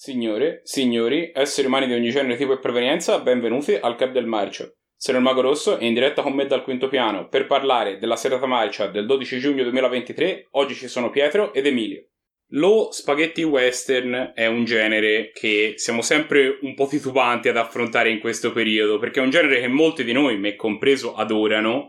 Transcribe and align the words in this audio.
Signore, 0.00 0.60
signori, 0.62 1.32
esseri 1.34 1.66
umani 1.66 1.88
di 1.88 1.92
ogni 1.92 2.10
genere, 2.10 2.36
tipo 2.36 2.52
e 2.52 2.60
provenienza, 2.60 3.18
benvenuti 3.18 3.74
al 3.74 3.96
Club 3.96 4.12
del 4.12 4.26
Marcio. 4.26 4.74
Sono 4.96 5.18
il 5.18 5.24
Mago 5.24 5.40
Rosso 5.40 5.76
e 5.76 5.88
in 5.88 5.92
diretta 5.92 6.22
con 6.22 6.34
me 6.34 6.46
dal 6.46 6.62
quinto 6.62 6.86
piano 6.86 7.26
per 7.26 7.48
parlare 7.48 7.98
della 7.98 8.14
serata 8.14 8.46
marcia 8.46 8.86
del 8.86 9.06
12 9.06 9.40
giugno 9.40 9.64
2023. 9.64 10.50
Oggi 10.52 10.76
ci 10.76 10.86
sono 10.86 11.10
Pietro 11.10 11.52
ed 11.52 11.66
Emilio. 11.66 12.10
Lo 12.52 12.92
spaghetti 12.92 13.42
western 13.42 14.34
è 14.36 14.46
un 14.46 14.64
genere 14.64 15.32
che 15.34 15.72
siamo 15.78 16.00
sempre 16.00 16.60
un 16.62 16.74
po' 16.76 16.86
titubanti 16.86 17.48
ad 17.48 17.56
affrontare 17.56 18.08
in 18.08 18.20
questo 18.20 18.52
periodo, 18.52 19.00
perché 19.00 19.18
è 19.18 19.24
un 19.24 19.30
genere 19.30 19.58
che 19.58 19.66
molti 19.66 20.04
di 20.04 20.12
noi, 20.12 20.38
me 20.38 20.54
compreso, 20.54 21.16
adorano, 21.16 21.88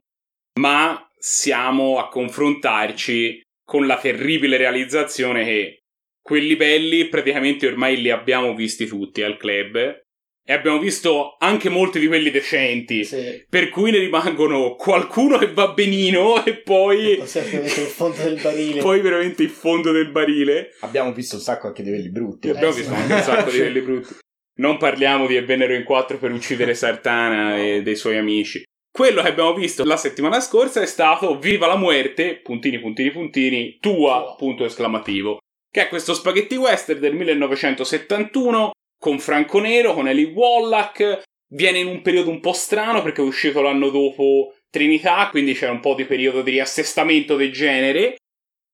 ma 0.60 1.08
siamo 1.16 2.00
a 2.00 2.08
confrontarci 2.08 3.44
con 3.64 3.86
la 3.86 4.00
terribile 4.00 4.58
realizzazione 4.58 5.46
che 5.46 5.80
quelli 6.22 6.56
belli 6.56 7.08
praticamente 7.08 7.68
ormai 7.68 8.02
li 8.02 8.10
abbiamo 8.10 8.54
visti 8.56 8.86
tutti 8.86 9.22
al 9.22 9.38
club. 9.38 10.04
E 10.50 10.54
abbiamo 10.54 10.80
visto 10.80 11.36
anche 11.38 11.70
molti 11.70 12.00
di 12.00 12.08
quelli 12.08 12.32
decenti. 12.32 13.04
Sì. 13.04 13.46
Per 13.48 13.70
cui 13.70 13.92
ne 13.92 14.00
rimangono 14.00 14.74
qualcuno 14.74 15.38
che 15.38 15.54
va 15.54 15.74
benino 15.74 16.44
e 16.44 16.56
poi. 16.56 17.20
il 17.20 17.28
fondo 17.28 18.24
del 18.24 18.40
barile. 18.42 18.82
poi 18.82 19.00
veramente 19.00 19.44
il 19.44 19.50
fondo 19.50 19.92
del 19.92 20.10
barile. 20.10 20.72
Abbiamo 20.80 21.14
visto 21.14 21.36
un 21.36 21.42
sacco 21.42 21.68
anche 21.68 21.84
di 21.84 21.90
quelli 21.90 22.10
brutti. 22.10 22.48
E 22.48 22.52
abbiamo 22.52 22.74
Eh, 22.74 22.78
visto 22.78 22.94
sì. 22.96 23.00
anche 23.00 23.14
un 23.14 23.22
sacco 23.22 23.52
di 23.52 23.58
quelli 23.60 23.82
brutti. 23.82 24.16
Non 24.56 24.78
parliamo 24.78 25.28
di 25.28 25.38
E 25.38 25.44
vennero 25.44 25.76
in 25.76 25.84
quattro 25.84 26.18
per 26.18 26.32
uccidere 26.32 26.74
Sartana 26.74 27.58
e 27.64 27.84
dei 27.84 27.96
suoi 27.96 28.18
amici. 28.18 28.64
Quello 28.92 29.22
che 29.22 29.28
abbiamo 29.30 29.54
visto 29.54 29.84
la 29.86 29.98
settimana 29.98 30.40
scorsa 30.40 30.82
è 30.82 30.88
stato 30.88 31.38
Viva 31.38 31.68
la 31.68 31.78
muerte, 31.78 32.40
puntini, 32.42 32.80
puntini, 32.80 33.12
puntini, 33.12 33.78
tua, 33.80 33.94
Tua. 34.24 34.36
punto 34.36 34.66
esclamativo. 34.66 35.38
Che 35.72 35.82
è 35.82 35.88
questo 35.88 36.14
spaghetti 36.14 36.56
western 36.56 37.00
del 37.00 37.14
1971 37.14 38.72
con 39.00 39.20
Franco 39.20 39.60
Nero, 39.60 39.94
con 39.94 40.08
Eli 40.08 40.26
Wallach. 40.26 41.22
Viene 41.52 41.80
in 41.80 41.88
un 41.88 42.02
periodo 42.02 42.30
un 42.30 42.40
po' 42.40 42.54
strano 42.54 43.02
perché 43.02 43.22
è 43.22 43.26
uscito 43.26 43.62
l'anno 43.62 43.90
dopo 43.90 44.56
Trinità, 44.70 45.30
quindi 45.30 45.54
c'è 45.54 45.70
un 45.70 45.80
po' 45.80 45.96
di 45.96 46.06
periodo 46.06 46.42
di 46.42 46.52
riassestamento 46.52 47.36
del 47.36 47.52
genere. 47.52 48.18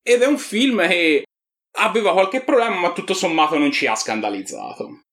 Ed 0.01 0.21
è 0.21 0.25
un 0.25 0.37
film 0.37 0.87
che 0.87 1.23
aveva 1.77 2.13
qualche 2.13 2.43
problema, 2.43 2.79
ma 2.79 2.93
tutto 2.93 3.13
sommato 3.13 3.57
non 3.57 3.71
ci 3.71 3.87
ha 3.87 3.95
scandalizzato. 3.95 5.03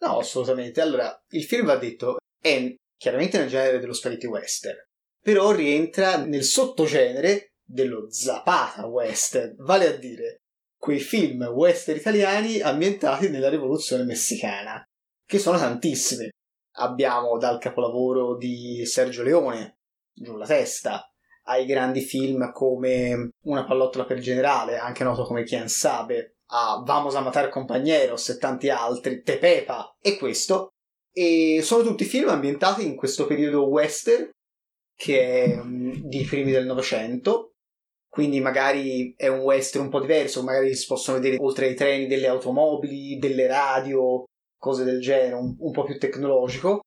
No, 0.00 0.18
assolutamente. 0.18 0.80
Allora, 0.80 1.18
il 1.30 1.44
film 1.44 1.66
va 1.66 1.76
detto 1.76 2.16
è 2.40 2.74
chiaramente 2.96 3.38
nel 3.38 3.48
genere 3.48 3.78
dello 3.78 3.92
spaghetti 3.92 4.26
western, 4.26 4.76
però 5.22 5.52
rientra 5.52 6.16
nel 6.24 6.44
sottogenere 6.44 7.52
dello 7.62 8.10
Zapata 8.10 8.86
western, 8.86 9.54
vale 9.58 9.86
a 9.86 9.92
dire 9.92 10.39
quei 10.80 10.98
film 10.98 11.44
western 11.44 11.98
italiani 11.98 12.60
ambientati 12.60 13.28
nella 13.28 13.50
rivoluzione 13.50 14.04
messicana, 14.04 14.82
che 15.26 15.38
sono 15.38 15.58
tantissimi. 15.58 16.30
Abbiamo 16.78 17.36
dal 17.36 17.58
capolavoro 17.58 18.36
di 18.36 18.86
Sergio 18.86 19.22
Leone, 19.22 19.76
Giù 20.12 20.36
la 20.36 20.46
testa, 20.46 21.06
ai 21.44 21.66
grandi 21.66 22.00
film 22.00 22.50
come 22.52 23.32
Una 23.44 23.64
pallottola 23.64 24.06
per 24.06 24.20
generale, 24.20 24.78
anche 24.78 25.04
noto 25.04 25.24
come 25.24 25.44
Quien 25.44 25.68
Sabe, 25.68 26.36
a 26.46 26.82
Vamos 26.84 27.14
a 27.14 27.20
matar 27.20 27.50
compañeros 27.50 28.30
e 28.30 28.38
tanti 28.38 28.70
altri, 28.70 29.22
Tepepa 29.22 29.96
e 30.00 30.16
questo. 30.16 30.68
E 31.12 31.60
sono 31.62 31.82
tutti 31.82 32.04
film 32.04 32.28
ambientati 32.28 32.86
in 32.86 32.96
questo 32.96 33.26
periodo 33.26 33.68
western 33.68 34.30
che 34.96 35.44
è 35.44 35.56
mm, 35.56 35.92
di 36.04 36.24
primi 36.24 36.52
del 36.52 36.66
Novecento. 36.66 37.49
Quindi 38.10 38.40
magari 38.40 39.14
è 39.16 39.28
un 39.28 39.38
western 39.38 39.84
un 39.84 39.90
po' 39.90 40.00
diverso, 40.00 40.42
magari 40.42 40.74
si 40.74 40.86
possono 40.86 41.18
vedere 41.18 41.36
oltre 41.40 41.68
ai 41.68 41.74
treni 41.76 42.08
delle 42.08 42.26
automobili, 42.26 43.18
delle 43.18 43.46
radio, 43.46 44.24
cose 44.58 44.82
del 44.82 45.00
genere, 45.00 45.34
un, 45.36 45.54
un 45.56 45.70
po' 45.70 45.84
più 45.84 45.96
tecnologico. 45.96 46.80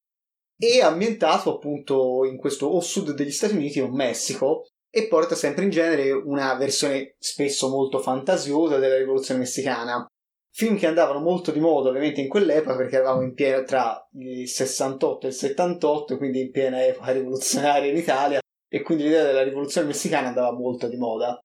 E 0.58 0.82
ambientato 0.82 1.56
appunto 1.56 2.26
in 2.26 2.38
questo 2.38 2.68
o 2.68 2.82
sud 2.82 3.12
degli 3.12 3.32
Stati 3.32 3.56
Uniti 3.56 3.80
o 3.80 3.90
Messico, 3.90 4.66
e 4.96 5.08
porta 5.08 5.34
sempre 5.34 5.64
in 5.64 5.72
genere 5.72 6.12
una 6.12 6.54
versione 6.56 7.16
spesso 7.18 7.68
molto 7.68 7.98
fantasiosa 7.98 8.78
della 8.78 8.98
rivoluzione 8.98 9.40
messicana. 9.40 10.06
Film 10.52 10.78
che 10.78 10.86
andavano 10.86 11.20
molto 11.20 11.52
di 11.52 11.60
moda 11.60 11.90
ovviamente 11.90 12.22
in 12.22 12.28
quell'epoca 12.28 12.76
perché 12.76 12.98
eravamo 12.98 13.24
in 13.24 13.34
piena 13.34 13.64
tra 13.64 14.08
il 14.20 14.48
68 14.48 15.26
e 15.26 15.30
il 15.30 15.36
78, 15.36 16.18
quindi 16.18 16.42
in 16.42 16.52
piena 16.52 16.86
epoca 16.86 17.12
rivoluzionaria 17.12 17.90
in 17.90 17.98
Italia 17.98 18.42
e 18.74 18.82
quindi 18.82 19.04
l'idea 19.04 19.24
della 19.24 19.44
rivoluzione 19.44 19.86
messicana 19.86 20.30
andava 20.30 20.52
molto 20.52 20.88
di 20.88 20.98
moda. 20.98 21.38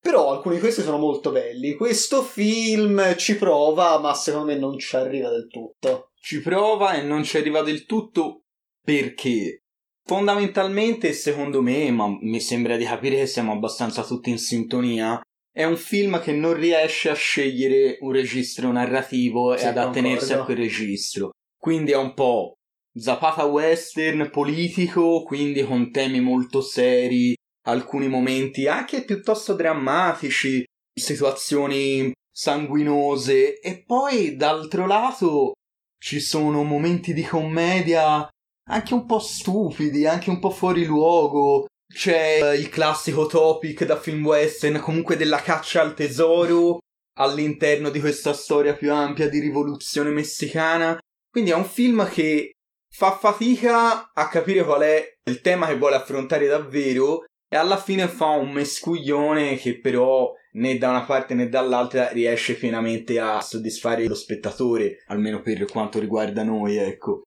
Però 0.00 0.30
alcuni 0.30 0.54
di 0.54 0.60
questi 0.62 0.80
sono 0.80 0.96
molto 0.96 1.30
belli. 1.30 1.74
Questo 1.74 2.22
film 2.22 3.14
ci 3.16 3.36
prova, 3.36 3.98
ma 3.98 4.14
secondo 4.14 4.46
me 4.46 4.58
non 4.58 4.78
ci 4.78 4.96
arriva 4.96 5.28
del 5.28 5.48
tutto. 5.48 6.08
Ci 6.18 6.40
prova 6.40 6.94
e 6.94 7.02
non 7.02 7.24
ci 7.24 7.36
arriva 7.36 7.60
del 7.60 7.84
tutto 7.84 8.44
perché 8.82 9.58
fondamentalmente, 10.04 11.12
secondo 11.12 11.60
me, 11.60 11.90
ma 11.90 12.06
mi 12.08 12.40
sembra 12.40 12.76
di 12.78 12.84
capire 12.86 13.16
che 13.16 13.26
siamo 13.26 13.52
abbastanza 13.52 14.02
tutti 14.02 14.30
in 14.30 14.38
sintonia, 14.38 15.20
è 15.52 15.64
un 15.64 15.76
film 15.76 16.22
che 16.22 16.32
non 16.32 16.54
riesce 16.54 17.10
a 17.10 17.14
scegliere 17.14 17.98
un 18.00 18.12
registro 18.12 18.72
narrativo 18.72 19.54
Sì, 19.58 19.64
e 19.64 19.68
ad 19.68 19.76
attenersi 19.76 20.28
concordo. 20.28 20.42
a 20.42 20.44
quel 20.46 20.56
registro. 20.56 21.30
Quindi 21.54 21.92
è 21.92 21.96
un 21.96 22.14
po' 22.14 22.54
Zapata 22.94 23.44
western 23.44 24.28
politico, 24.30 25.22
quindi 25.22 25.64
con 25.64 25.90
temi 25.90 26.20
molto 26.20 26.60
seri, 26.60 27.34
alcuni 27.66 28.08
momenti 28.08 28.66
anche 28.66 29.04
piuttosto 29.04 29.54
drammatici, 29.54 30.64
situazioni 30.92 32.12
sanguinose 32.30 33.60
e 33.60 33.82
poi 33.84 34.36
d'altro 34.36 34.86
lato 34.86 35.52
ci 35.98 36.20
sono 36.20 36.64
momenti 36.64 37.14
di 37.14 37.22
commedia 37.22 38.28
anche 38.68 38.94
un 38.94 39.06
po' 39.06 39.18
stupidi, 39.18 40.06
anche 40.06 40.30
un 40.30 40.38
po' 40.38 40.50
fuori 40.50 40.84
luogo. 40.84 41.66
C'è 41.92 42.40
eh, 42.42 42.56
il 42.56 42.68
classico 42.68 43.26
topic 43.26 43.84
da 43.84 43.98
film 43.98 44.24
western, 44.24 44.80
comunque 44.80 45.16
della 45.16 45.40
caccia 45.40 45.82
al 45.82 45.94
tesoro 45.94 46.78
all'interno 47.18 47.90
di 47.90 48.00
questa 48.00 48.32
storia 48.32 48.74
più 48.74 48.92
ampia 48.92 49.28
di 49.28 49.38
rivoluzione 49.38 50.10
messicana. 50.10 50.98
Quindi 51.30 51.50
è 51.50 51.54
un 51.54 51.64
film 51.64 52.08
che 52.08 52.52
fa 52.94 53.12
fatica 53.12 54.12
a 54.12 54.28
capire 54.28 54.62
qual 54.64 54.82
è 54.82 55.16
il 55.24 55.40
tema 55.40 55.66
che 55.66 55.78
vuole 55.78 55.96
affrontare 55.96 56.46
davvero 56.46 57.24
e 57.48 57.56
alla 57.56 57.78
fine 57.78 58.06
fa 58.06 58.26
un 58.26 58.52
mescuglione 58.52 59.56
che 59.56 59.80
però 59.80 60.30
né 60.52 60.76
da 60.76 60.90
una 60.90 61.04
parte 61.04 61.34
né 61.34 61.48
dall'altra 61.48 62.08
riesce 62.10 62.54
pienamente 62.54 63.18
a 63.18 63.40
soddisfare 63.40 64.06
lo 64.06 64.14
spettatore, 64.14 65.02
almeno 65.06 65.40
per 65.40 65.64
quanto 65.64 65.98
riguarda 65.98 66.42
noi, 66.42 66.76
ecco. 66.76 67.22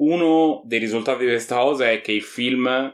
Uno 0.00 0.62
dei 0.64 0.78
risultati 0.78 1.24
di 1.24 1.30
questa 1.30 1.58
cosa 1.58 1.90
è 1.90 2.00
che 2.00 2.12
il 2.12 2.22
film 2.22 2.92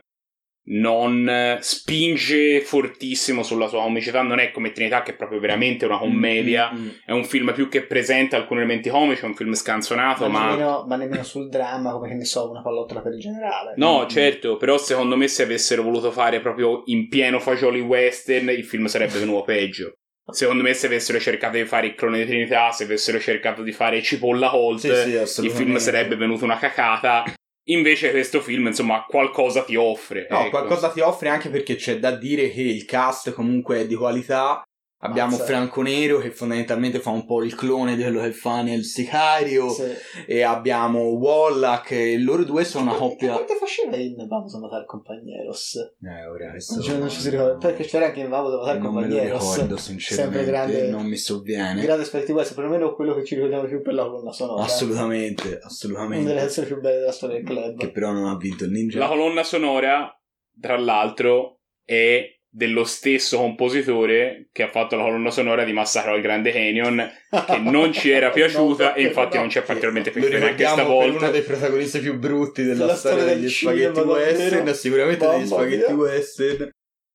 non 0.66 1.58
spinge 1.60 2.60
fortissimo 2.62 3.42
sulla 3.42 3.68
sua 3.68 3.82
comicità, 3.82 4.22
non 4.22 4.38
è 4.38 4.50
come 4.50 4.72
Trinità 4.72 5.02
che 5.02 5.12
è 5.12 5.14
proprio 5.14 5.38
veramente 5.38 5.84
una 5.84 5.98
commedia, 5.98 6.70
Mm, 6.72 6.78
mm, 6.78 6.84
mm. 6.84 6.88
è 7.04 7.12
un 7.12 7.24
film 7.24 7.52
più 7.52 7.68
che 7.68 7.82
presenta 7.84 8.36
alcuni 8.36 8.60
elementi 8.60 8.88
comici, 8.88 9.22
è 9.22 9.26
un 9.26 9.34
film 9.34 9.52
scanzonato, 9.52 10.28
Ma, 10.28 10.38
ma... 10.38 10.50
nemmeno, 10.50 10.84
ma 10.88 10.96
nemmeno 10.96 11.22
sul 11.22 11.48
dramma, 11.48 11.92
come 11.92 12.08
che 12.08 12.14
ne 12.14 12.24
so, 12.24 12.50
una 12.50 12.62
pallottola 12.62 13.00
per 13.00 13.12
il 13.12 13.20
generale. 13.20 13.74
No, 13.76 14.04
Mm. 14.04 14.08
certo, 14.08 14.56
però 14.56 14.78
secondo 14.78 15.16
me 15.16 15.28
se 15.28 15.42
avessero 15.42 15.82
voluto 15.82 16.10
fare 16.10 16.40
proprio 16.40 16.82
in 16.86 17.08
pieno 17.08 17.38
fagioli 17.40 17.80
western, 17.80 18.48
il 18.48 18.64
film 18.64 18.86
sarebbe 18.86 19.18
venuto 19.18 19.42
peggio. 19.42 19.92
Secondo 20.26 20.62
me 20.62 20.72
se 20.72 20.86
avessero 20.86 21.18
cercato 21.20 21.58
di 21.58 21.66
fare 21.66 21.88
il 21.88 21.94
clone 21.94 22.18
di 22.18 22.24
Trinità, 22.24 22.70
se 22.70 22.84
avessero 22.84 23.18
cercato 23.20 23.62
di 23.62 23.72
fare 23.72 24.00
Cipolla 24.00 24.56
Holt, 24.56 24.80
Sì, 24.80 25.26
sì, 25.26 25.44
il 25.44 25.50
film 25.50 25.76
sarebbe 25.76 26.16
venuto 26.16 26.44
una 26.44 26.56
cacata. 26.56 27.24
Invece 27.68 28.10
questo 28.10 28.40
film, 28.40 28.66
insomma, 28.66 29.04
qualcosa 29.08 29.62
ti 29.62 29.76
offre. 29.76 30.26
No, 30.28 30.40
ecco. 30.40 30.50
qualcosa 30.50 30.90
ti 30.90 31.00
offre 31.00 31.28
anche 31.30 31.48
perché 31.48 31.76
c'è 31.76 31.98
da 31.98 32.10
dire 32.10 32.50
che 32.50 32.60
il 32.60 32.84
cast 32.84 33.32
comunque 33.32 33.80
è 33.80 33.86
di 33.86 33.94
qualità. 33.94 34.63
Abbiamo 35.06 35.32
Mazza. 35.32 35.44
Franco 35.44 35.82
Nero 35.82 36.18
che 36.18 36.30
fondamentalmente 36.30 36.98
fa 36.98 37.10
un 37.10 37.26
po' 37.26 37.42
il 37.42 37.54
clone 37.54 37.94
di 37.94 38.02
quello 38.02 38.20
che 38.22 38.32
fa 38.32 38.62
nel 38.62 38.84
Sicario 38.84 39.68
Sì. 39.68 39.84
e 40.26 40.42
abbiamo 40.42 41.00
Wallach 41.10 41.90
e 41.90 42.18
loro 42.18 42.42
due 42.44 42.64
sono 42.64 42.90
una 42.90 42.98
coppia... 42.98 43.32
Quante 43.34 43.56
faceva 43.56 43.96
in 43.96 44.14
Vamos 44.26 44.54
a 44.54 44.58
matar 44.60 44.86
compañeros? 44.86 45.74
Eh, 46.02 46.26
ora 46.26 46.50
questo... 46.50 46.74
Non 46.76 46.82
ci, 46.82 46.98
non 46.98 47.08
ci 47.10 47.20
si 47.20 47.28
ricorda. 47.30 47.56
Perché 47.58 47.84
c'era 47.84 48.06
anche 48.06 48.20
in 48.20 48.30
Vamos 48.30 48.54
a 48.54 48.56
matar 48.58 48.78
Non 48.78 48.92
compañeros. 48.94 49.40
ricordo 49.56 49.76
Sempre 49.76 49.78
sinceramente, 49.78 50.44
grande, 50.46 50.88
non 50.88 51.04
mi 51.06 51.16
sovviene. 51.16 51.82
grande 51.82 52.02
aspetti 52.02 52.32
questo, 52.32 52.54
perlomeno 52.54 52.94
quello 52.94 53.14
che 53.14 53.24
ci 53.24 53.34
ricordiamo 53.34 53.64
più 53.64 53.82
per 53.82 53.92
la 53.94 54.04
colonna 54.04 54.32
sonora. 54.32 54.62
Assolutamente, 54.64 55.42
Una 55.42 55.50
delle 55.52 55.64
assolutamente. 55.66 56.34
canzoni 56.34 56.66
più 56.66 56.80
belle 56.80 56.98
della 57.00 57.12
storia 57.12 57.36
del 57.36 57.44
club. 57.44 57.76
Che 57.78 57.90
però 57.90 58.12
non 58.12 58.26
ha 58.26 58.36
vinto 58.38 58.64
il 58.64 58.70
ninja. 58.70 58.98
La 58.98 59.08
colonna 59.08 59.42
sonora, 59.42 60.18
tra 60.58 60.78
l'altro, 60.78 61.60
è 61.84 62.22
dello 62.56 62.84
stesso 62.84 63.36
compositore 63.38 64.46
che 64.52 64.62
ha 64.62 64.68
fatto 64.68 64.94
la 64.94 65.02
colonna 65.02 65.30
sonora 65.32 65.64
di 65.64 65.72
Massacro 65.72 66.12
al 66.12 66.20
Grande 66.20 66.52
Canyon, 66.52 67.10
che 67.46 67.58
non 67.58 67.92
ci 67.92 68.10
era 68.10 68.30
piaciuta 68.32 68.90
No, 68.90 68.94
e 68.94 69.02
infatti 69.02 69.34
no. 69.34 69.40
non 69.42 69.50
ci 69.50 69.58
è 69.58 69.62
particolarmente 69.62 70.12
piaciuta 70.12 70.38
neanche 70.38 70.64
stavolta. 70.64 71.18
uno 71.18 71.30
dei 71.32 71.42
protagonisti 71.42 71.98
più 71.98 72.16
brutti 72.16 72.62
della 72.62 72.84
Della 72.86 72.94
storia 72.94 73.18
storia 73.18 73.34
degli 73.34 73.42
del 73.44 73.50
spaghetti 73.50 73.94
cinema, 73.94 74.12
western, 74.12 74.74
sicuramente 74.74 75.24
Mamma 75.24 75.36
degli 75.38 75.46
spaghetti 75.46 75.92
mia. 75.92 76.02
western. 76.02 76.70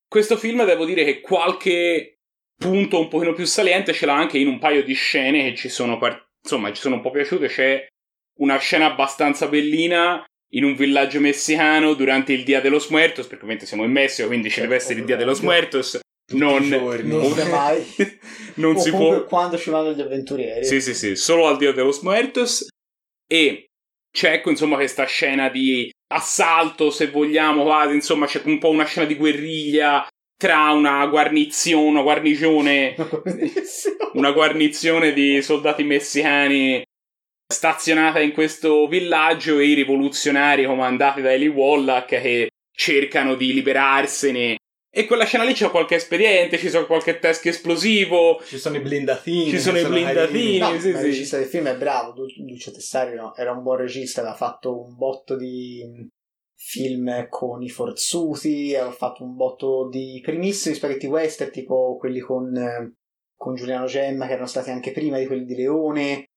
Questo 0.09 0.37
film 0.37 0.65
devo 0.65 0.85
dire 0.85 1.03
che 1.05 1.21
qualche 1.21 2.17
punto 2.57 2.99
un 2.99 3.07
pochino 3.07 3.31
più 3.33 3.45
saliente 3.45 3.93
ce 3.93 4.05
l'ha 4.05 4.15
anche 4.17 4.37
in 4.37 4.47
un 4.47 4.59
paio 4.59 4.83
di 4.83 4.93
scene 4.93 5.43
che 5.51 5.55
ci 5.55 5.69
sono 5.69 5.97
par- 5.97 6.27
insomma 6.43 6.73
ci 6.73 6.81
sono 6.81 6.95
un 6.95 7.01
po' 7.01 7.11
piaciute. 7.11 7.47
C'è 7.47 7.87
una 8.39 8.57
scena 8.57 8.87
abbastanza 8.87 9.47
bellina 9.47 10.21
in 10.53 10.63
un 10.63 10.75
villaggio 10.75 11.19
messicano 11.19 11.93
durante 11.93 12.33
il 12.33 12.43
Dia 12.43 12.61
de 12.61 12.69
los 12.69 12.89
Muertos, 12.89 13.25
perché 13.25 13.43
ovviamente 13.43 13.65
siamo 13.65 13.83
in 13.83 13.91
Messico, 13.91 14.27
quindi 14.27 14.49
ci 14.49 14.61
deve 14.61 14.75
essere 14.75 14.99
il 14.99 15.05
Dia 15.05 15.15
de 15.15 15.25
los 15.25 15.39
Muertos. 15.41 15.99
Non, 16.31 16.67
non 16.67 17.33
si 17.33 17.49
mai. 17.49 17.85
non 18.55 18.77
si 18.77 18.91
può. 18.91 19.23
quando 19.25 19.57
ci 19.57 19.69
vanno 19.69 19.93
gli 19.93 20.01
avventurieri. 20.01 20.65
Sì, 20.65 20.81
sì, 20.81 20.93
sì, 20.93 21.15
solo 21.15 21.47
al 21.47 21.57
Dio 21.57 21.73
de 21.73 21.81
los 21.81 22.01
Muertos. 22.01 22.67
E 23.27 23.65
c'è 24.11 24.33
ecco, 24.33 24.49
insomma 24.49 24.75
questa 24.75 25.05
scena 25.05 25.49
di 25.49 25.91
assalto, 26.11 26.89
se 26.89 27.09
vogliamo, 27.09 27.63
quasi, 27.63 27.95
insomma, 27.95 28.25
c'è 28.25 28.41
un 28.45 28.57
po' 28.57 28.69
una 28.69 28.85
scena 28.85 29.05
di 29.05 29.15
guerriglia 29.15 30.07
tra 30.35 30.71
una 30.71 31.05
guarnizione, 31.07 31.89
una 31.89 32.01
guarnigione, 32.01 32.95
una 34.13 34.31
guarnizione 34.31 35.13
di 35.13 35.41
soldati 35.41 35.83
messicani 35.83 36.81
stazionata 37.51 38.19
in 38.19 38.31
questo 38.31 38.87
villaggio 38.87 39.57
e 39.57 39.65
i 39.65 39.73
rivoluzionari 39.73 40.65
comandati 40.65 41.21
da 41.21 41.33
Eli 41.33 41.47
Wallach 41.47 42.05
che 42.05 42.51
cercano 42.71 43.35
di 43.35 43.53
liberarsene. 43.53 44.57
E 44.91 45.05
quella 45.05 45.25
scena 45.25 45.43
lì 45.43 45.53
c'è 45.53 45.69
qualche 45.69 45.95
espediente, 45.95 46.57
ci 46.57 46.69
sono 46.69 46.85
qualche 46.85 47.19
teschio 47.19 47.51
esplosivo, 47.51 48.41
Ci 48.43 48.57
sono 48.57 48.77
i 48.77 48.81
blindatini. 48.81 49.49
Ci 49.49 49.59
sono 49.59 49.79
i 49.79 49.85
blindatini. 49.85 50.57
No, 50.59 50.71
sì, 50.73 50.79
sì. 50.79 50.87
il 50.89 50.97
regista 50.97 51.37
del 51.37 51.47
film 51.47 51.67
è 51.67 51.75
bravo, 51.75 52.13
Lucio 52.37 52.71
Tessari 52.71 53.15
no? 53.15 53.35
era 53.35 53.51
un 53.51 53.63
buon 53.63 53.77
regista, 53.77 54.21
aveva 54.21 54.35
fatto 54.35 54.83
un 54.83 54.95
botto 54.95 55.35
di 55.35 56.07
film 56.55 57.27
con 57.29 57.63
i 57.63 57.69
forzuti, 57.69 58.75
aveva 58.75 58.91
fatto 58.91 59.23
un 59.23 59.35
botto 59.35 59.89
di 59.89 60.19
primissimi 60.23 60.75
spaghetti 60.75 61.07
western, 61.07 61.51
tipo 61.51 61.97
quelli 61.97 62.19
con, 62.19 62.55
eh, 62.55 62.93
con 63.35 63.55
Giuliano 63.55 63.85
Gemma, 63.85 64.27
che 64.27 64.33
erano 64.33 64.47
stati 64.47 64.69
anche 64.69 64.91
prima 64.91 65.17
di 65.17 65.25
quelli 65.25 65.45
di 65.45 65.55
Leone, 65.55 66.28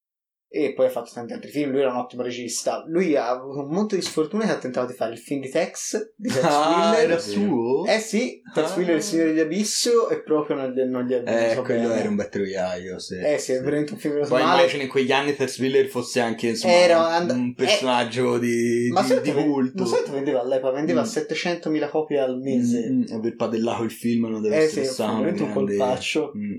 e 0.52 0.75
poi 0.75 0.87
ha 0.87 0.90
fatto 0.90 1.10
tanti 1.14 1.32
altri 1.32 1.50
film, 1.50 1.70
lui 1.70 1.81
era 1.81 1.90
un 1.93 1.96
ottimo 1.96 2.22
regista. 2.22 2.84
Lui 2.87 3.16
ha 3.16 3.31
avuto 3.31 3.60
un 3.60 3.69
monte 3.70 3.96
di 3.96 4.02
sfortuna 4.02 4.44
che 4.44 4.50
ha 4.52 4.58
tentato 4.58 4.87
di 4.88 4.93
fare 4.93 5.12
il 5.12 5.19
film 5.19 5.40
di 5.40 5.49
Tex, 5.49 6.12
di 6.14 6.28
Tex 6.28 6.43
Ah, 6.44 6.90
Willer. 6.90 7.04
era 7.10 7.19
suo? 7.19 7.87
Eh 7.87 7.99
sì, 8.00 8.43
Tex 8.52 8.70
Ah. 8.72 8.76
Willer 8.76 8.96
il 8.96 9.02
Signore 9.02 9.28
degli 9.31 9.40
Abisso, 9.40 10.08
e 10.10 10.22
proprio 10.22 10.56
non 10.56 10.70
gli, 10.72 10.81
non 10.82 11.04
gli 11.06 11.12
è 11.12 11.19
Eh, 11.19 11.22
venuto 11.22 11.62
quello 11.62 11.88
bene. 11.88 12.00
era 12.00 12.08
un 12.10 12.16
bel 12.16 12.28
troiaio, 12.28 12.99
sì. 12.99 13.16
Eh 13.16 13.38
sì, 13.38 13.52
è 13.52 13.60
veramente 13.62 13.93
un 13.94 13.99
film 13.99 14.12
venuto 14.14 14.31
Poi 14.31 14.43
immagino 14.43 14.82
in 14.82 14.88
quegli 14.88 15.10
anni 15.12 15.34
Tex 15.34 15.58
Willer 15.58 15.87
fosse 15.87 16.20
anche 16.20 16.49
insomma, 16.49 16.75
Era 16.75 16.98
un, 16.98 17.05
and- 17.12 17.31
un 17.31 17.55
personaggio 17.55 18.38
di, 18.38 18.88
Ma 18.93 19.02
di, 19.02 19.20
di 19.22 19.32
culto. 19.32 19.84
Ma 19.84 20.02
che 20.02 20.10
vendeva 20.10 20.40
all'epoca? 20.43 20.72
Vendeva 20.75 21.00
Mm. 21.00 21.05
700.000 21.05 21.88
copie 21.88 22.19
al 22.20 22.38
mese. 22.38 22.90
Mm, 22.90 23.00
mm, 23.10 23.14
aver 23.16 23.37
padellato 23.37 23.82
il 23.84 23.90
film 23.90 24.26
non 24.28 24.43
deve 24.43 24.56
Eh 24.56 24.62
essere 24.64 24.84
sì, 24.84 24.93
stato 24.93 25.12
un 25.12 25.22
grande- 25.22 25.52
colpaccio. 25.52 26.32
Mm. 26.37 26.56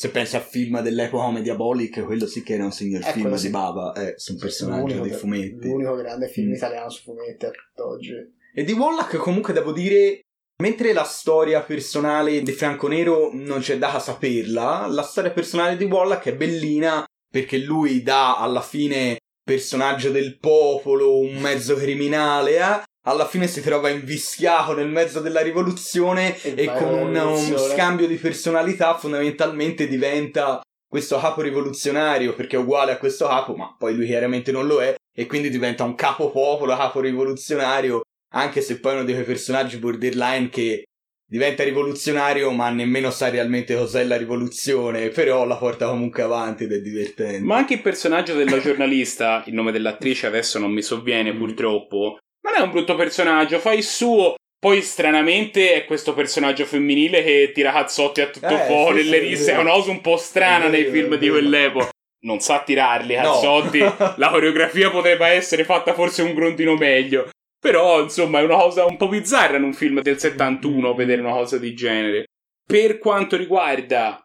Se 0.00 0.10
pensi 0.10 0.36
a 0.36 0.40
film 0.40 0.80
dell'epoca 0.80 1.24
come 1.24 1.42
Diabolic, 1.42 2.04
quello 2.04 2.28
sì 2.28 2.44
che 2.44 2.54
era 2.54 2.62
un 2.62 2.70
signor 2.70 3.02
Eh, 3.04 3.10
film 3.14 3.32
di 3.32 3.36
sì. 3.38 3.50
Baba, 3.50 3.92
eh, 3.94 4.14
su 4.16 4.34
un 4.34 4.38
personaggio 4.38 5.00
dei 5.00 5.10
fumetti. 5.10 5.66
L'unico 5.66 5.96
grande 5.96 6.28
film 6.28 6.50
Mm. 6.50 6.54
italiano 6.54 6.88
su 6.88 7.02
fumetti 7.02 7.46
a 7.46 7.50
tutt'oggi. 7.50 8.12
E 8.54 8.62
di 8.62 8.70
Wallach 8.74 9.16
comunque 9.16 9.52
devo 9.52 9.72
dire, 9.72 10.20
mentre 10.62 10.92
la 10.92 11.02
storia 11.02 11.62
personale 11.62 12.42
di 12.42 12.52
Franco 12.52 12.86
Nero 12.86 13.30
non 13.32 13.58
c'è 13.58 13.76
da 13.76 13.98
saperla, 13.98 14.86
la 14.86 15.02
storia 15.02 15.32
personale 15.32 15.76
di 15.76 15.86
Wallach 15.86 16.26
è 16.26 16.36
bellina 16.36 17.04
perché 17.28 17.58
lui 17.58 18.00
dà 18.04 18.38
alla 18.38 18.62
fine 18.62 19.16
personaggio 19.42 20.12
del 20.12 20.38
popolo, 20.38 21.18
un 21.18 21.38
mezzo 21.40 21.74
criminale, 21.74 22.56
eh? 22.56 22.82
Alla 23.08 23.26
fine 23.26 23.46
si 23.46 23.62
trova 23.62 23.88
invischiato 23.88 24.74
nel 24.74 24.88
mezzo 24.88 25.20
della 25.20 25.40
rivoluzione 25.40 26.40
e 26.42 26.66
vai 26.66 26.76
con 26.76 26.92
un, 26.92 27.08
uno 27.08 27.36
rivoluzione. 27.36 27.74
scambio 27.74 28.06
di 28.06 28.16
personalità 28.16 28.96
fondamentalmente 28.96 29.88
diventa 29.88 30.60
questo 30.86 31.18
capo 31.18 31.40
rivoluzionario 31.40 32.34
perché 32.34 32.56
è 32.56 32.60
uguale 32.60 32.92
a 32.92 32.98
questo 32.98 33.26
capo, 33.26 33.54
ma 33.54 33.74
poi 33.78 33.94
lui 33.94 34.06
chiaramente 34.06 34.52
non 34.52 34.66
lo 34.66 34.82
è 34.82 34.94
e 35.14 35.26
quindi 35.26 35.48
diventa 35.50 35.84
un 35.84 35.94
capo 35.94 36.30
popolo, 36.30 36.76
capo 36.76 37.00
rivoluzionario, 37.00 38.02
anche 38.34 38.60
se 38.60 38.78
poi 38.78 38.92
è 38.92 38.94
uno 38.96 39.04
di 39.04 39.12
quei 39.12 39.24
personaggi 39.24 39.78
borderline 39.78 40.48
che 40.50 40.84
diventa 41.30 41.62
rivoluzionario 41.62 42.50
ma 42.52 42.70
nemmeno 42.70 43.10
sa 43.10 43.28
realmente 43.28 43.74
cos'è 43.74 44.04
la 44.04 44.16
rivoluzione, 44.16 45.08
però 45.08 45.44
la 45.44 45.56
porta 45.56 45.88
comunque 45.88 46.22
avanti 46.22 46.64
ed 46.64 46.72
è 46.72 46.80
divertente. 46.80 47.40
Ma 47.40 47.56
anche 47.56 47.74
il 47.74 47.82
personaggio 47.82 48.34
della 48.34 48.60
giornalista, 48.60 49.42
il 49.46 49.54
nome 49.54 49.72
dell'attrice 49.72 50.26
adesso 50.26 50.58
non 50.58 50.72
mi 50.72 50.82
sovviene 50.82 51.32
Mm. 51.32 51.38
purtroppo, 51.38 52.18
non 52.50 52.60
è 52.60 52.64
un 52.64 52.70
brutto 52.70 52.94
personaggio, 52.94 53.58
fa 53.58 53.72
il 53.72 53.82
suo. 53.84 54.34
Poi 54.60 54.82
stranamente 54.82 55.72
è 55.74 55.84
questo 55.84 56.14
personaggio 56.14 56.64
femminile 56.64 57.22
che 57.22 57.52
tira 57.54 57.70
cazzotti 57.72 58.20
a 58.20 58.28
tutto 58.28 58.48
Eh, 58.48 58.64
fuoco 58.66 58.96
sì, 58.96 59.04
sì, 59.04 59.18
risse, 59.18 59.52
è 59.52 59.54
è 59.54 59.58
una 59.58 59.70
cosa 59.70 59.90
un 59.92 60.00
po' 60.00 60.16
strana 60.16 60.64
È 60.66 60.68
nei 60.68 60.82
vero, 60.82 60.92
film 60.92 61.14
di 61.16 61.28
vero. 61.28 61.32
quell'epoca. 61.38 61.88
Non 62.20 62.40
sa 62.40 62.62
tirarli 62.64 63.14
No. 63.14 63.22
cazzotti, 63.22 63.78
la 64.18 64.28
coreografia 64.30 64.90
potrebbe 64.90 65.26
essere 65.28 65.62
fatta 65.64 65.94
forse 65.94 66.22
un 66.22 66.34
grondino 66.34 66.74
meglio. 66.74 67.28
Però, 67.60 68.00
insomma, 68.02 68.40
è 68.40 68.42
una 68.42 68.56
cosa 68.56 68.84
un 68.84 68.96
po' 68.96 69.06
bizzarra 69.08 69.56
in 69.56 69.62
un 69.62 69.72
film 69.72 70.00
del 70.00 70.18
71 70.18 70.94
vedere 70.94 71.20
una 71.20 71.32
cosa 71.32 71.56
di 71.58 71.74
genere. 71.74 72.24
Per 72.66 72.98
quanto 72.98 73.36
riguarda 73.36 74.20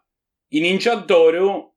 i 0.53 0.59
Ninja 0.59 0.95
d'Oro, 0.95 1.75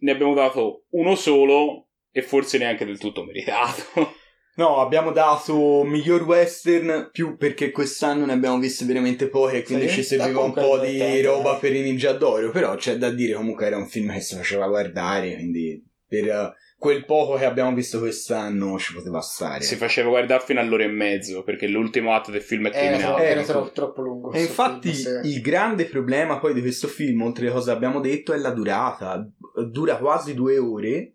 ne 0.00 0.10
abbiamo 0.10 0.34
dato 0.34 0.86
uno 0.90 1.14
solo 1.14 1.86
e 2.12 2.22
forse 2.22 2.58
neanche 2.58 2.84
del 2.84 2.98
tutto 2.98 3.22
meritato. 3.24 4.16
No, 4.54 4.80
abbiamo 4.80 5.12
dato 5.12 5.82
miglior 5.84 6.22
western 6.24 7.08
più 7.10 7.36
perché 7.36 7.70
quest'anno 7.70 8.26
ne 8.26 8.34
abbiamo 8.34 8.58
viste 8.58 8.84
veramente 8.84 9.28
poche 9.28 9.58
e 9.58 9.62
quindi 9.62 9.88
Sì, 9.88 9.94
ci 9.94 10.02
serviva 10.02 10.40
un 10.40 10.52
po' 10.52 10.78
di 10.78 10.92
divertente, 10.92 11.22
roba 11.26 11.56
eh. 11.56 11.60
per 11.60 11.74
i 11.74 11.80
Ninja 11.82 12.12
d'Oro, 12.12 12.50
però 12.50 12.74
c'è 12.74 12.96
da 12.96 13.10
dire 13.10 13.32
comunque 13.32 13.66
era 13.66 13.78
un 13.78 13.86
film 13.86 14.12
che 14.12 14.20
si 14.20 14.34
faceva 14.36 14.66
guardare, 14.68 15.34
quindi 15.34 15.82
per 16.06 16.28
eh, 16.28 16.52
quel 16.76 17.06
poco 17.06 17.36
che 17.36 17.46
abbiamo 17.46 17.72
visto 17.74 17.98
quest'anno 17.98 18.78
ci 18.78 18.92
poteva 18.92 19.20
stare. 19.22 19.62
si 19.62 19.76
faceva 19.76 20.10
guardare 20.10 20.42
fino 20.44 20.60
all'ora 20.60 20.82
e 20.84 20.88
mezzo 20.88 21.42
perché 21.44 21.66
l'ultimo 21.66 22.12
atto 22.12 22.30
del 22.30 22.42
film 22.42 22.68
è 22.68 22.76
Era, 22.76 22.96
criminale. 22.96 23.04
troppo, 23.14 23.22
era 23.22 23.42
troppo, 23.44 23.70
troppo 23.70 24.02
lungo. 24.02 24.32
E 24.32 24.42
infatti 24.42 24.92
film, 24.92 25.22
sì. 25.22 25.28
il 25.30 25.40
grande 25.40 25.86
problema 25.86 26.38
poi 26.38 26.52
di 26.52 26.60
questo 26.60 26.88
film, 26.88 27.22
oltre 27.22 27.46
alle 27.46 27.54
cose 27.54 27.70
che 27.70 27.76
abbiamo 27.76 28.00
detto, 28.00 28.34
è 28.34 28.36
la 28.36 28.50
durata. 28.50 29.26
Dura 29.70 29.96
quasi 29.96 30.34
due 30.34 30.58
ore, 30.58 31.14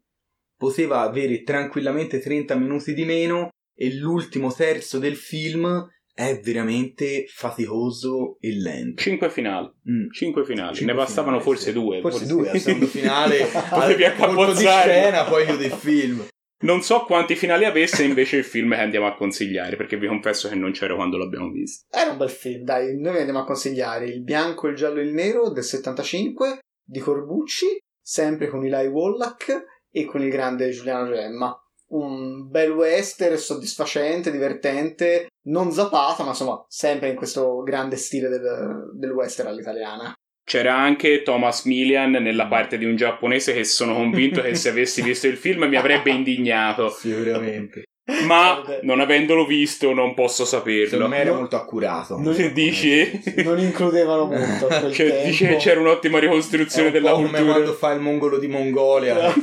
poteva 0.57 1.01
avere 1.01 1.43
tranquillamente 1.43 2.19
30 2.19 2.55
minuti 2.55 2.93
di 2.93 3.05
meno 3.05 3.49
e 3.75 3.93
l'ultimo 3.93 4.51
terzo 4.51 4.97
del 4.97 5.15
film 5.15 5.87
è 6.17 6.39
veramente 6.39 7.25
faticoso 7.27 8.37
e 8.39 8.57
lento. 8.57 9.03
Cinque 9.03 9.29
finali. 9.29 9.71
Mm. 9.89 10.09
Cinque 10.09 10.43
finali. 10.45 10.75
Cinque 10.75 10.93
ne 10.93 10.99
bastavano 10.99 11.39
finali, 11.39 11.43
forse 11.43 11.71
sì. 11.71 11.73
due. 11.73 12.01
Forse 12.01 12.25
due, 12.25 12.49
al 12.49 12.59
secondo 12.59 12.87
finale, 12.87 13.47
Potevi 13.69 14.03
al 14.03 14.15
colpo 14.15 14.51
di 14.51 14.65
scena, 14.65 15.25
poi 15.25 15.45
chiude 15.45 15.65
il 15.65 15.71
film. 15.71 16.25
Non 16.59 16.81
so 16.81 17.01
quanti 17.01 17.35
finali 17.35 17.65
avesse 17.65 18.03
invece 18.03 18.37
il 18.37 18.43
film 18.43 18.73
che 18.73 18.81
andiamo 18.81 19.05
a 19.05 19.15
consigliare, 19.15 19.75
perché 19.75 19.95
vi 19.95 20.07
confesso 20.07 20.49
che 20.49 20.55
non 20.55 20.71
c'ero 20.71 20.95
quando 20.95 21.17
l'abbiamo 21.17 21.51
visto. 21.51 21.85
Era 21.95 22.09
un 22.09 22.17
bel 22.17 22.31
film, 22.31 22.63
dai, 22.63 22.97
noi 22.97 23.19
andiamo 23.19 23.41
a 23.41 23.45
consigliare 23.45 24.07
Il 24.07 24.23
bianco, 24.23 24.67
il 24.67 24.75
giallo 24.75 24.99
e 24.99 25.03
il 25.03 25.13
nero 25.13 25.51
del 25.51 25.63
75 25.63 26.61
di 26.83 26.99
Corbucci, 26.99 27.77
sempre 28.01 28.47
con 28.47 28.65
Eli 28.65 28.87
Wallach 28.87 29.65
e 29.91 30.05
con 30.05 30.21
il 30.21 30.29
grande 30.29 30.69
Giuliano 30.69 31.11
Gemma. 31.11 31.55
Un 31.89 32.49
bel 32.49 32.71
western 32.71 33.37
soddisfacente, 33.37 34.31
divertente, 34.31 35.27
non 35.43 35.71
zapata, 35.71 36.23
ma 36.23 36.29
insomma, 36.29 36.63
sempre 36.67 37.09
in 37.09 37.15
questo 37.15 37.61
grande 37.63 37.95
stile 37.95 38.27
del, 38.27 38.91
del 38.93 39.11
western 39.11 39.49
all'italiana. 39.49 40.13
C'era 40.43 40.75
anche 40.75 41.23
Thomas 41.23 41.65
Milian 41.65 42.11
nella 42.11 42.47
parte 42.47 42.77
di 42.77 42.85
un 42.85 42.95
giapponese 42.95 43.53
che 43.53 43.65
sono 43.65 43.93
convinto 43.93 44.41
che 44.41 44.55
se 44.55 44.69
avessi 44.69 45.01
visto 45.01 45.27
il 45.27 45.35
film 45.35 45.65
mi 45.65 45.75
avrebbe 45.75 46.11
indignato. 46.11 46.89
Sicuramente. 46.89 47.83
Ma 48.25 48.61
Vabbè. 48.63 48.79
non 48.83 49.01
avendolo 49.01 49.45
visto 49.45 49.93
non 49.93 50.13
posso 50.13 50.45
Secondo 50.45 50.85
saperlo. 50.85 51.07
me 51.09 51.17
era 51.17 51.33
molto 51.33 51.55
accurato. 51.57 52.17
Non- 52.17 52.51
Dici? 52.53 53.19
Non 53.43 53.59
includevano 53.59 54.25
molto 54.31 54.67
a 54.67 54.79
quel 54.79 54.93
Cioè, 54.93 55.07
tempo. 55.09 55.25
dice 55.27 55.47
che 55.49 55.55
c'era 55.57 55.79
un'ottima 55.81 56.17
ricostruzione 56.19 56.87
un 56.87 56.93
della 56.93 57.09
po' 57.11 57.15
come 57.17 57.27
cultura. 57.29 57.51
quando 57.51 57.73
fa 57.73 57.91
il 57.91 57.99
mongolo 57.99 58.37
di 58.37 58.47
Mongolia. 58.47 59.33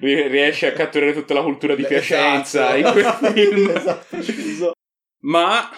Ri- 0.00 0.28
Riesce 0.28 0.66
a 0.66 0.72
catturare 0.72 1.12
tutta 1.12 1.34
la 1.34 1.42
cultura 1.42 1.74
di 1.74 1.82
Beh, 1.82 1.88
Piacenza 1.88 2.76
esatto. 2.76 2.98
in 2.98 3.04
quel 3.20 3.32
film. 3.32 3.70
Esatto, 3.76 4.06
preciso. 4.10 4.72
Ma 5.22 5.68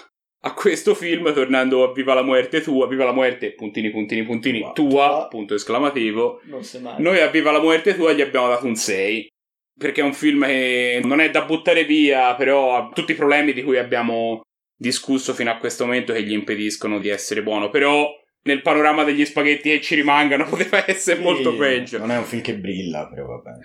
a 0.40 0.54
questo 0.54 0.94
film, 0.94 1.32
tornando 1.32 1.82
a 1.84 1.92
Viva 1.92 2.14
la 2.14 2.22
muerte 2.22 2.60
tua, 2.60 2.86
Viva 2.86 3.04
la 3.04 3.12
muerte, 3.12 3.52
puntini, 3.54 3.90
puntini, 3.90 4.24
puntini, 4.24 4.60
Tua. 4.60 4.72
tua, 4.72 5.26
punto 5.30 5.54
esclamativo. 5.54 6.40
Non 6.44 6.62
si 6.64 6.78
mai. 6.80 6.94
Noi 6.98 7.20
a 7.20 7.28
Viva 7.28 7.50
la 7.52 7.60
muerte 7.60 7.94
tua 7.94 8.12
gli 8.12 8.20
abbiamo 8.20 8.48
dato 8.48 8.66
un 8.66 8.74
6. 8.76 9.28
Perché 9.78 10.00
è 10.00 10.04
un 10.04 10.12
film 10.12 10.44
che 10.44 11.00
non 11.04 11.20
è 11.20 11.30
da 11.30 11.44
buttare 11.44 11.84
via, 11.84 12.34
però 12.34 12.76
ha 12.76 12.90
tutti 12.92 13.12
i 13.12 13.16
problemi 13.16 13.52
di 13.52 13.62
cui 13.62 13.78
abbiamo 13.78 14.42
discusso 14.76 15.32
fino 15.34 15.50
a 15.50 15.56
questo 15.56 15.84
momento 15.84 16.12
che 16.12 16.22
gli 16.22 16.32
impediscono 16.32 16.98
di 16.98 17.08
essere 17.08 17.42
buono. 17.42 17.70
Però 17.70 18.10
nel 18.42 18.62
panorama 18.62 19.04
degli 19.04 19.24
spaghetti 19.24 19.70
che 19.70 19.80
ci 19.80 19.94
rimangano 19.94 20.44
poteva 20.50 20.84
essere 20.88 21.20
molto 21.20 21.52
Sì, 21.52 21.58
peggio. 21.58 21.98
Non 21.98 22.10
è 22.10 22.18
un 22.18 22.24
film 22.24 22.42
che 22.42 22.56
brilla, 22.56 23.08
però 23.08 23.26
va 23.26 23.38
bene. 23.38 23.64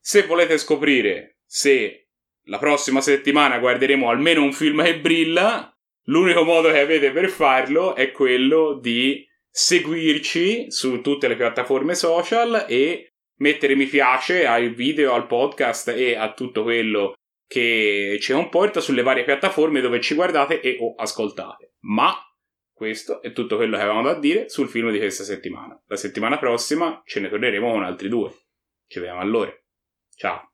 Se 0.00 0.22
volete 0.24 0.58
scoprire 0.58 1.38
se 1.46 2.08
la 2.46 2.58
prossima 2.58 3.00
settimana 3.00 3.58
guarderemo 3.58 4.08
almeno 4.10 4.42
un 4.42 4.52
film 4.52 4.82
che 4.82 4.98
brilla, 4.98 5.72
l'unico 6.04 6.44
modo 6.44 6.70
che 6.70 6.80
avete 6.80 7.10
per 7.12 7.30
farlo 7.30 7.94
è 7.94 8.10
quello 8.10 8.78
di 8.80 9.26
seguirci 9.48 10.70
su 10.70 11.00
tutte 11.00 11.28
le 11.28 11.36
piattaforme 11.36 11.94
social 11.94 12.66
e 12.68 13.13
mettere 13.36 13.74
mi 13.74 13.86
piace 13.86 14.46
ai 14.46 14.68
video, 14.68 15.14
al 15.14 15.26
podcast 15.26 15.88
e 15.88 16.14
a 16.14 16.32
tutto 16.32 16.62
quello 16.62 17.14
che 17.46 18.18
ci 18.20 18.32
comporta 18.32 18.80
sulle 18.80 19.02
varie 19.02 19.24
piattaforme 19.24 19.80
dove 19.80 20.00
ci 20.00 20.14
guardate 20.14 20.60
e 20.60 20.76
o 20.80 20.94
ascoltate. 20.94 21.74
Ma 21.80 22.14
questo 22.72 23.22
è 23.22 23.32
tutto 23.32 23.56
quello 23.56 23.76
che 23.76 23.82
avevamo 23.82 24.02
da 24.02 24.18
dire 24.18 24.48
sul 24.48 24.68
film 24.68 24.90
di 24.90 24.98
questa 24.98 25.24
settimana. 25.24 25.80
La 25.86 25.96
settimana 25.96 26.38
prossima 26.38 27.02
ce 27.04 27.20
ne 27.20 27.28
torneremo 27.28 27.70
con 27.70 27.84
altri 27.84 28.08
due. 28.08 28.32
Ci 28.86 28.98
vediamo 28.98 29.20
allora. 29.20 29.52
Ciao. 30.16 30.53